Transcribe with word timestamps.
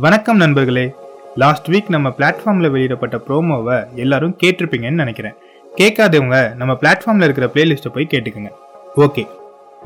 வணக்கம் 0.00 0.36
நண்பர்களே. 0.36 0.94
Last 1.34 1.68
week 1.68 1.88
நம்ம 1.88 2.08
பிளாட்ஃபார்மில் 2.08 2.70
வெளியிடப்பட்ட 2.70 3.16
ப்ரோமோவை 3.28 3.94
எல்லாரும் 3.94 4.36
கேட்டிருப்பீங்கன்னு 4.42 4.90
நினைக்கிறேன். 4.90 5.34
கேட்காதவங்க 5.76 6.54
நம்ம 6.54 6.72
பிளாட்ஃபார்மில் 6.72 7.22
இருக்கிற 7.22 7.50
பிளேலிஸ்ட்டை 7.54 7.88
போய் 7.94 8.06
கேட்டுக்குங்க. 8.10 8.50
ஓகே 8.96 9.26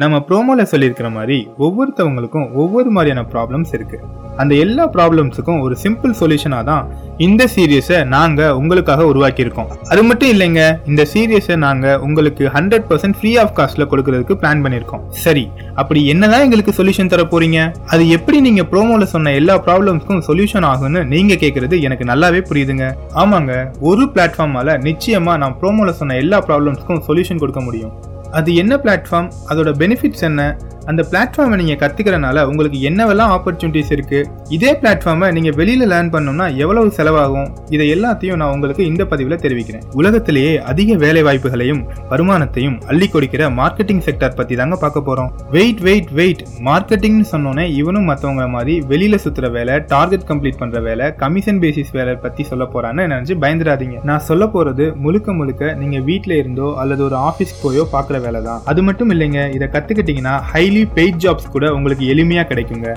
நம்ம 0.03 0.17
ப்ரோமோவில் 0.27 0.69
சொல்லியிருக்கிற 0.71 1.09
மாதிரி 1.15 1.37
ஒவ்வொருத்தவங்களுக்கும் 1.67 2.49
ஒவ்வொரு 2.63 2.91
மாதிரியான 2.97 3.23
ப்ராப்ளம்ஸ் 3.33 3.71
இருக்கு. 3.77 3.97
அந்த 4.43 4.53
எல்லா 4.65 4.85
ப்ராப்ளம்ஸுக்கும் 4.97 5.63
ஒரு 5.65 5.75
சிம்பிள் 5.85 6.13
சொல்யூஷனாக 6.19 6.65
தான் 6.69 6.85
இந்த 7.27 7.43
சீரியஸை 7.55 7.97
நாங்கள் 8.13 8.53
உங்களுக்காக 8.59 9.07
உருவாக்கியிருக்கோம். 9.13 9.71
அது 9.93 10.03
மட்டும் 10.09 10.31
இல்லைங்க 10.35 10.61
இந்த 10.91 11.03
சீரியஸை 11.13 11.57
நாங்கள் 11.65 11.99
உங்களுக்கு 12.07 12.45
ஹண்ட்ரட் 12.57 12.87
பர்சன்ட் 12.91 13.17
ஃப்ரீ 13.21 13.33
ஆஃப் 13.43 13.55
காஸ்ட்டில் 13.57 13.89
கொடுக்கறதுக்கு 13.93 14.37
பிளான் 14.43 14.63
பண்ணியிருக்கோம். 14.65 15.03
சரி 15.25 15.45
அப்படி 15.83 16.03
என்னதான் 16.13 16.45
எங்களுக்கு 16.47 16.75
சொல்யூஷன் 16.79 17.13
தர 17.15 17.25
போறீங்க? 17.33 17.63
அது 17.95 18.05
எப்படி 18.19 18.41
நீங்க 18.49 18.65
ப்ரோமோல 18.75 19.09
சொன்ன 19.15 19.33
எல்லா 19.41 19.57
ப்ராப்ளம்ஸ்க்கும் 19.67 20.23
சொல்யூஷன் 20.29 20.69
ஆகும்னு 20.73 21.03
நீங்க 21.15 21.37
கேட்குறது 21.45 21.79
எனக்கு 21.89 22.07
நல்லாவே 22.13 22.43
புரியுதுங்க. 22.51 22.89
ஆமாங்க 23.23 23.57
ஒரு 23.91 24.07
பிளாட்ஃபார்மால 24.15 24.79
நிச்சயமா 24.89 25.35
நான் 25.45 25.59
ப்ரோமோல 25.63 25.97
சொன்ன 26.03 26.19
எல்லா 26.25 26.41
ப்ராப்ளம்ஸ்க்கும் 26.51 27.03
சொல்யூஷன் 27.09 27.43
கொடுக்க 27.45 27.63
முடியும். 27.69 27.95
அது 28.31 28.55
என்ன 28.55 28.77
பிளாட்ஃபார்ம் 28.77 29.33
அதோட 29.49 29.71
பெனிஃபிட்ஸ் 29.73 30.23
என்ன? 30.23 30.57
அந்த 30.91 31.03
பிளாட்ஃபார்மை 31.11 31.57
நீங்கள் 31.61 31.79
கற்றுக்கிறனால 31.81 32.43
உங்களுக்கு 32.51 32.79
என்னவெல்லாம் 32.89 33.33
ஆப்பர்ச்சுனிட்டிஸ் 33.37 33.91
இருக்குது 33.95 34.29
இதே 34.57 34.71
பிளாட்ஃபார்மை 34.81 35.27
நீங்கள் 35.37 35.57
வெளியில் 35.59 35.87
லேர்ன் 35.93 36.11
பண்ணோம்னா 36.15 36.47
எவ்வளவு 36.63 36.93
செலவாகும்? 36.99 37.49
இதை 37.75 37.87
எல்லாத்தையும் 37.95 38.39
நான் 38.41 38.53
உங்களுக்கு 38.55 38.83
இந்த 38.91 39.03
பதிவில் 39.11 39.41
தெரிவிக்கிறேன். 39.45 39.85
உலகத்திலேயே 40.01 40.53
அதிக 40.71 40.97
வேலை 41.05 41.23
வாய்ப்புகளையும் 41.27 41.83
வருமானத்தையும் 42.13 42.77
அள்ளி 42.93 43.09
கொடுக்கிற 43.15 43.51
மார்க்கெட்டிங் 43.59 44.03
செக்டர் 44.07 44.37
பற்றி 44.39 44.57
தாங்க 44.61 44.79
பார்க்க 44.85 45.05
போகிறோம் 45.09 45.31
வெயிட் 45.57 45.83
வெயிட் 45.89 46.13
வெயிட் 46.21 46.43
மார்க்கெட்டிங்னு 46.69 47.27
சொன்னோன்னே 47.33 47.67
இவனும் 47.81 48.09
மற்றவங்க 48.11 48.47
மாதிரி 48.55 48.77
வெளியில் 48.93 49.23
சுற்றுற 49.25 49.51
வேலை 49.59 49.77
டார்கெட் 49.93 50.27
கம்ப்ளீட் 50.31 50.59
பண்ணுற 50.63 50.83
வேலை 50.89 51.09
கமிஷன் 51.25 51.61
பேசிஸ் 51.65 51.93
வேலை 51.99 52.17
பற்றி 52.25 52.49
சொல்ல 52.53 52.65
போகிறான்னு 52.73 53.09
நினச்சி 53.15 53.37
பயந்துடாதீங்க. 53.45 53.99
நான் 54.11 54.27
சொல்ல 54.31 54.47
போகிறது 54.57 54.87
முழுக்க 55.05 55.37
முழுக்க 55.41 55.73
நீங்கள் 55.83 56.07
வீட்டில் 56.11 56.37
இருந்தோ 56.41 56.71
அல்லது 56.83 57.05
ஒரு 57.11 57.19
ஆஃபீஸ்க்கு 57.29 57.63
போயோ 57.67 57.87
பார்க்குற 57.95 58.19
வேலை 58.27 58.43
தான் 58.49 58.61
அது 58.73 58.81
மட்டும் 58.89 59.13
இல்லைங்க 59.17 59.41
இதை 59.59 59.69
கற்றுக்கிட்டிங்கன்னா 59.77 60.37
ஹைலி 60.53 60.77
பெய்ட் 60.87 61.21
ஜாப்ஸ் 61.25 61.51
கூட 61.51 61.75
உங்களுக்கு 61.75 62.07
எளிமையாக 62.07 62.49
கிடைக்குங்க. 62.49 62.97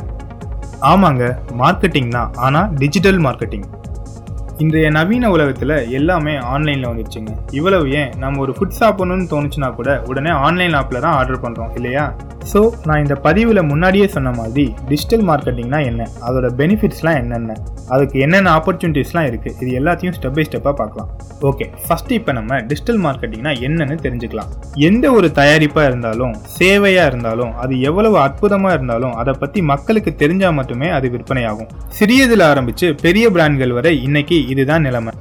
ஆமாங்க 0.79 1.23
மார்க்கெட்டிங் 1.57 2.07
தான். 2.07 2.33
ஆனால் 2.33 2.73
டிஜிட்டல் 2.73 3.19
மார்க்கெட்டிங் 3.19 3.65
இன்றைய 4.61 4.87
நவீன 4.95 5.25
உலகத்தில் 5.35 5.73
எல்லாமே 5.97 6.33
ஆன்லைனில் 6.53 6.87
வந்துடுச்சுங்க 6.89 7.31
இவ்வளவு 7.57 7.85
ஏன்? 7.99 8.11
நம்ம 8.23 8.41
ஒரு 8.45 8.53
ஃபுட் 8.57 8.77
சாப்பிடணும்னு 8.79 9.27
தோணுச்சுன்னா 9.33 9.69
கூட 9.75 9.91
உடனே 10.09 10.31
ஆன்லைன் 10.47 10.75
ஆப்பில் 10.79 11.03
தான் 11.05 11.15
ஆர்டர் 11.19 11.43
பண்ணுறோம் 11.43 11.71
இல்லையா? 11.79 12.03
ஸோ 12.51 12.59
நான் 12.87 13.01
இந்த 13.03 13.15
பதிவில் 13.25 13.69
முன்னாடியே 13.71 14.07
சொன்ன 14.15 14.29
மாதிரி 14.37 14.65
டிஜிட்டல் 14.89 15.23
மார்க்கெட்டிங்னா 15.29 15.79
என்ன? 15.89 16.07
அதோட 16.27 16.47
பெனிஃபிட்ஸ்லாம் 16.61 17.19
என்னென்ன? 17.21 17.55
அதுக்கு 17.93 18.17
என்னென்ன 18.25 18.49
ஆப்பர்ச்சுனிட்டிஸ்லாம் 18.57 19.27
இருக்குது 19.29 19.55
இது 19.61 19.71
எல்லாத்தையும் 19.79 20.15
ஸ்டெப் 20.17 20.35
பை 20.37 20.43
ஸ்டெப்பாக 20.47 20.75
பார்க்கலாம். 20.81 21.09
ஓகே 21.49 21.65
ஃபஸ்ட்டு 21.85 22.15
இப்போ 22.19 22.31
நம்ம 22.39 22.59
டிஜிட்டல் 22.69 22.99
மார்க்கெட்டிங்னா 23.05 23.51
என்னன்னு 23.67 23.97
தெரிஞ்சுக்கலாம். 24.05 24.49
எந்த 24.89 25.05
ஒரு 25.17 25.27
தயாரிப்பாக 25.39 25.89
இருந்தாலும் 25.91 26.33
சேவையாக 26.57 27.09
இருந்தாலும் 27.11 27.53
அது 27.63 27.73
எவ்வளவு 27.89 28.17
அற்புதமாக 28.25 28.75
இருந்தாலும் 28.77 29.15
அதை 29.21 29.35
பற்றி 29.41 29.61
மக்களுக்கு 29.71 30.13
தெரிஞ்சால் 30.23 30.57
மட்டுமே 30.59 30.89
அது 30.97 31.09
விற்பனையாகும் 31.15 31.71
சிறியதில் 31.99 32.45
ஆரம்பித்து 32.51 32.87
பெரிய 33.05 33.25
பிராண்ட்கள் 33.37 33.75
வரை 33.79 33.93
இன்னைக்கு 34.07 34.37
இதுதான் 34.53 34.85
நிலைமை. 34.87 35.13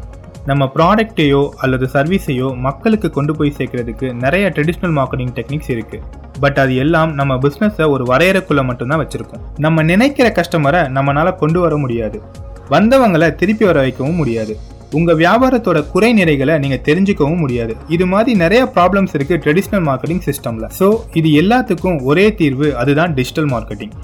நம்ம 0.50 0.64
ப்ராடக்டையோ 0.75 1.41
அல்லது 1.62 1.86
சர்வீஸையோ 1.95 2.48
மக்களுக்கு 2.67 3.09
கொண்டு 3.17 3.33
போய் 3.39 3.56
சேர்க்கறதுக்கு 3.59 4.06
நிறைய 4.25 4.45
ட்ரெடிஷ்னல் 4.56 4.95
மார்க்கெட்டிங் 4.98 5.34
டெக்னிக்ஸ் 5.39 5.70
இருக்கு. 5.75 5.98
பட் 6.42 6.59
அது 6.62 6.75
எல்லாம் 6.84 7.11
நம்ம 7.20 7.33
பிஸ்னஸை 7.45 7.87
ஒரு 7.95 8.05
வரையறைக்குள்ள 8.12 8.62
மட்டும்தான் 8.70 9.03
வச்சிருக்கோம். 9.03 9.42
நம்ம 9.67 9.83
நினைக்கிற 9.92 10.28
கஸ்டமரை 10.39 10.83
நம்மளால 10.97 11.34
கொண்டு 11.42 11.61
வர 11.64 11.77
முடியாது. 11.84 12.20
வந்தவங்களை 12.75 13.28
திருப்பி 13.41 13.64
வர 13.70 13.78
வைக்கவும் 13.84 14.20
முடியாது. 14.22 14.55
உங்க 14.98 15.12
வியாபாரத்தோட 15.20 15.78
குறை 15.94 16.09
நிறைகளை 16.19 16.55
நீங்க 16.62 16.78
தெரிஞ்சுக்கவும் 16.89 17.42
முடியாது. 17.44 17.75
இது 17.97 18.06
மாதிரி 18.12 18.33
நிறைய 18.44 18.62
ப்ராப்ளம்ஸ் 18.77 19.15
இருக்கு 19.16 19.37
ட்ரெடிஷ்னல் 19.44 19.84
மார்க்கெட்டிங் 19.88 20.25
சிஸ்டம்ல 20.28 20.69
ஸோ 20.78 20.87
இது 21.21 21.28
எல்லாத்துக்கும் 21.43 21.99
ஒரே 22.10 22.26
தீர்வு 22.41 22.69
அதுதான் 22.82 23.12
டிஜிட்டல் 23.19 23.49
மார்க்கெட்டிங் 23.53 23.94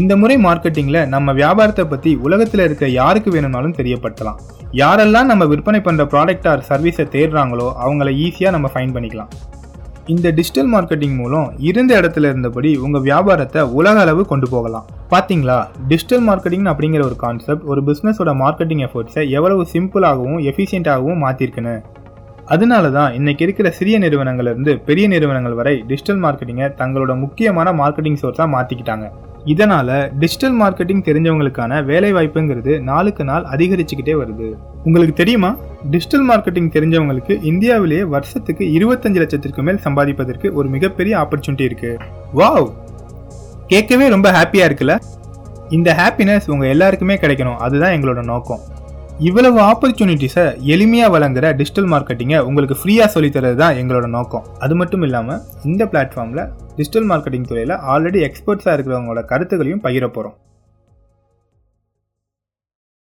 இந்த 0.00 0.12
முறை 0.20 0.36
மார்க்கெட்டிங்கில் 0.44 1.08
நம்ம 1.14 1.32
வியாபாரத்தை 1.40 1.84
பற்றி 1.90 2.10
உலகத்தில் 2.26 2.62
இருக்க 2.66 2.84
யாருக்கு 3.00 3.30
வேணும்னாலும் 3.34 3.74
தெரியப்படுத்தலாம். 3.78 4.38
யாரெல்லாம் 4.82 5.28
நம்ம 5.30 5.44
விற்பனை 5.52 5.80
பண்ணுற 5.86 6.04
ப்ராடக்ட் 6.12 6.48
ஆர் 6.52 6.64
சர்வீஸை 6.70 7.04
தேடுறாங்களோ 7.14 7.68
அவங்கள 7.84 8.10
ஈஸியாக 8.24 8.54
நம்ம 8.56 8.70
ஃபைன் 8.74 8.94
பண்ணிக்கலாம். 8.96 9.32
இந்த 10.12 10.30
டிஜிட்டல் 10.38 10.70
மார்க்கெட்டிங் 10.72 11.16
மூலம் 11.20 11.46
இருந்த 11.68 11.92
இடத்துல 12.00 12.30
இருந்தபடி 12.32 12.70
உங்கள் 12.86 13.04
வியாபாரத்தை 13.08 13.60
உலக 13.78 14.00
அளவு 14.04 14.22
கொண்டு 14.32 14.48
போகலாம். 14.54 14.88
பார்த்தீங்களா 15.12 15.58
டிஜிட்டல் 15.90 16.24
மார்க்கெட்டிங் 16.28 16.70
அப்படிங்கிற 16.72 17.04
ஒரு 17.10 17.16
கான்செப்ட் 17.24 17.64
ஒரு 17.72 17.82
பிஸ்னஸோட 17.88 18.32
மார்க்கெட்டிங் 18.42 18.82
எஃபர்ட்ஸை 18.86 19.24
எவ்வளவு 19.38 19.64
சிம்பிளாகவும் 19.74 20.40
எஃபிஷியண்ட்டாகவும் 20.52 21.22
மாற்றிருக்குன்னு 21.26 21.76
அதனால 22.54 22.90
தான் 22.96 23.14
இன்னைக்கு 23.18 23.42
இருக்கிற 23.46 23.68
சிறிய 23.78 23.98
நிறுவனங்கள்லேருந்து 23.98 24.72
பெரிய 24.88 25.06
நிறுவனங்கள் 25.12 25.58
வரை 25.60 25.74
டிஜிட்டல் 25.90 26.20
மார்க்கெட்டிங்கை 26.24 26.68
தங்களோட 26.80 27.14
முக்கியமான 27.22 27.72
மார்க்கெட்டிங் 27.80 28.20
சோர்ஸாக 28.22 28.54
மாற்றிக்கிட்டாங்க 28.56 29.06
இதனால 29.46 30.10
டிஜிட்டல் 30.18 30.60
மார்க்கெட்டிங் 30.60 31.06
தெரிஞ்சவங்களுக்கான 31.08 31.84
வேலை 31.84 32.12
வாய்ப்புங்கிறது 32.12 32.80
நாளுக்கு 32.80 33.24
நாள் 33.24 33.44
அதிகரிச்சுக்கிட்டே 33.44 34.14
வருது. 34.20 34.52
உங்களுக்கு 34.84 35.14
தெரியுமா? 35.14 35.56
டிஜிட்டல் 35.90 36.28
மார்க்கெட்டிங் 36.28 36.74
தெரிஞ்சவங்களுக்கு 36.76 37.44
இந்தியாவிலேயே 37.44 38.04
வருஷத்துக்கு 38.04 38.64
இருபத்தஞ்சு 38.64 39.20
லட்சத்திற்கு 39.22 39.62
மேல் 39.62 39.80
சம்பாதிப்பதற்கு 39.84 40.52
ஒரு 40.52 40.68
மிகப்பெரிய 40.68 41.18
ஆப்பர்ச்சுனிட்டி 41.18 41.60
இருக்கு. 41.60 41.96
வாவ் 42.34 42.72
கேட்கவே 43.66 44.08
ரொம்ப 44.08 44.30
ஹாப்பியா 44.30 44.70
இருக்குல்ல? 44.70 44.98
இந்த 45.68 45.94
ஹாப்பினஸ் 45.98 46.50
உங்க 46.50 46.66
எல்லாருக்குமே 46.66 47.14
கிடைக்கணும். 47.14 47.56
அதுதான் 47.56 47.92
எங்களோட 47.92 48.24
நோக்கம். 48.24 48.60
இவ்வளவு 49.18 49.60
ஆப்பர்ச்சுனிட்டிஸை 49.60 50.44
எளிமையாக 50.60 51.18
வழங்குற 51.18 51.56
டிஜிட்டல் 51.56 51.88
மார்க்கெட்டிங்கை 51.88 52.38
உங்களுக்கு 52.40 52.76
ஃப்ரீயாக 52.84 53.08
சொல்லித்தரது 53.14 53.54
தான் 53.54 53.74
எங்களோட 53.74 54.06
நோக்கம். 54.06 54.44
அது 54.58 54.74
மட்டும் 54.74 55.02
இல்லாமல் 55.02 55.40
இந்த 55.64 55.84
பிளாட்ஃபார்மில் 55.84 56.48
டிஜிட்டல் 56.76 57.08
மார்க்கெட்டிங் 57.08 57.46
துறையில் 57.46 57.70
ஆல்ரெடி 57.70 58.20
எக்ஸ்பர்ட்ஸாக 58.28 58.76
இருக்கிறவங்களோட 58.76 59.24
கருத்துக்களையும் 59.24 59.82
பகிர 59.82 60.06
போகிறோம் 60.06 60.36